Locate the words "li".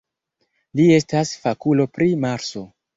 0.79-0.87